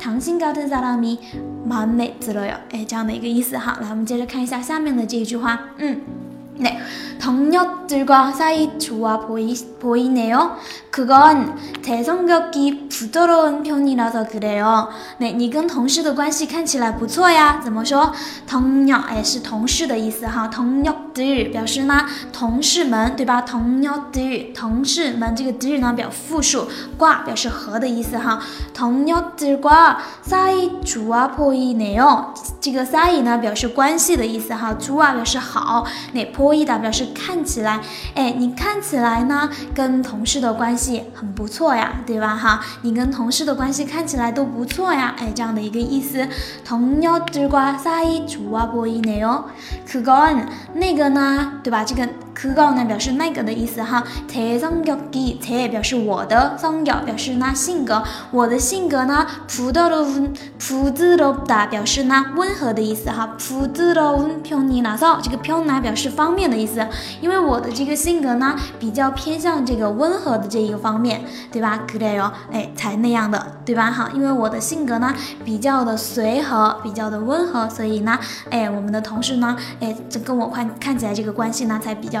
[0.01, 3.77] 당신같은사람이마음에들어 요， 哎，这样的一个意思哈。
[3.81, 6.20] 来，我们接着看一下下面的这一句话，嗯。
[6.59, 6.79] 네,
[7.19, 10.57] 덕력들과 사이 좋아 보이, 보이네요.
[10.89, 14.89] 그건 제 성격이 부드러운 편이라서 그래요.
[15.19, 18.11] 네, 你跟同事的关系看起来不错呀.怎么说?
[18.47, 20.47] 덕력, 哎,是同事的意思哈.
[20.47, 23.41] 덕력 들 表示呢同事们,对吧?
[23.41, 26.67] 덕력들, 同事们这个들呢表复数,
[26.97, 28.39] 과 表示和的意思哈.
[28.73, 32.33] 덕력들과 사이 좋아 보이네요.
[32.61, 34.75] 这个 사이 呢表示关系的意思哈.
[34.79, 37.81] 좋아 表示好.네, 波伊达表示看起来，
[38.15, 42.35] 哎，你看起来呢，跟同事的关系很不错呀，对吧？
[42.35, 46.27] 哈，你跟同事的关系看起来都不错呀，哎，这样的一个意思。
[46.63, 49.45] 同녀들과사이좋아보이네 요。
[49.87, 51.84] 그건那 的呢，对吧？
[51.84, 52.08] 这个。
[52.33, 66.85] 可高呢表示那个的意思哈，제 성격 기， 제表示我的，성격表示呢性格，我的性格呢，부드러운부드럽다表示呢温和的意思哈，부드러운편이라 서， 这个편呢表示方面的意思，
[67.21, 71.21] 因为我的这个性格呢比较偏向这个温和的这一个方面，
[71.51, 71.79] 对吧？
[71.87, 73.89] 그래 요， 哎，才那样的，对吧？
[73.89, 75.11] 哈，因为我的性格呢
[75.43, 78.19] 比较的随和，比较的温和，所以呢，
[78.51, 82.20] 哎，我们的同事呢，哎，这跟我看看起来这个关系呢才比较。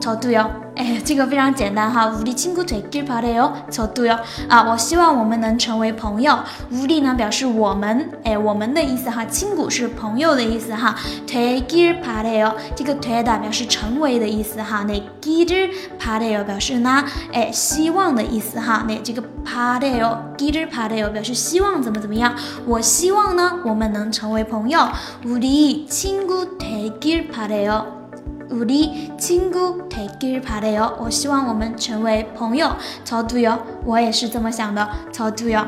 [0.00, 2.06] 저도요哎，这个非常简单哈。
[2.06, 4.16] 우리친구되길바래요저도요
[4.48, 6.38] 啊，我希望我们能成为朋友。
[6.70, 9.24] 우리呢表示我们，哎，我们的意思哈。
[9.24, 10.94] 亲구是朋友的意思哈。
[11.26, 14.84] 되길바래 요， 这个되다表示成为的意思哈。
[14.86, 18.84] 那길을바래요表示呢，哎，希望的意思哈。
[18.86, 22.36] 那这个바래요길을바래요表示希望怎么怎么样。
[22.66, 24.86] 我希望呢，我们能成为朋友。
[25.24, 27.98] 우리친구되길바래요
[28.50, 30.94] 우리친구되길바래 요。
[30.98, 32.76] 我希望我们成为朋友。
[33.04, 34.88] 저도 요， 我也是这么想的。
[35.12, 35.66] 저도 요，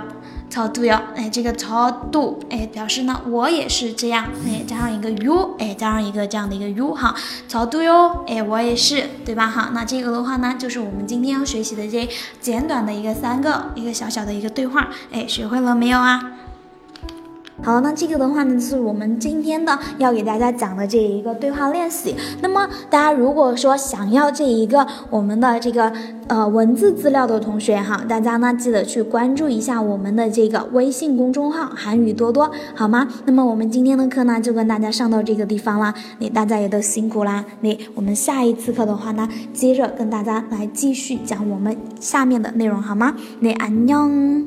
[0.49, 7.15] 草度哟，哎，这个草度，哎，表示呢我也是这样，哎，加上一个 you，哎，加上一个这样的一个 you 哈，
[7.47, 9.47] 草度哟，哎，我也是，对吧？
[9.47, 12.09] 哈，那这个的话呢，就是我们今天要学习的这
[12.41, 16.33] 简短的一个三个一个小小的一个对话，哎，学会了没有啊？
[17.66, 22.16] 好，那这个的话呢，是我们今天的要给大家讲的这一个对话练习。
[22.40, 25.92] 那么大家如果说想要这一个我们的这个
[26.28, 33.08] 呃文字资料的同学哈，大家呢记得去关注一下我们的这个微信公众号“韩语多多”，好吗？
[33.26, 37.44] 那么我们今天的课呢就跟大家上到这个地方啦，那大家也都辛苦啦。
[37.62, 43.16] 那我们下一次课的话呢，接着跟大家来继续讲我们下面的内容，好吗？
[43.40, 44.46] 那安녕